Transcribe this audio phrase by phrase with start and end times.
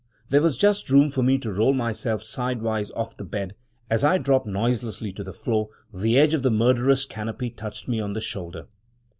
[0.31, 3.53] There was just room for me to roll myself sidewise off the bed.
[3.87, 7.99] As I dropped noiselessly to the floor, the edge of the murderous canopy touched me
[7.99, 8.65] on the shoulder.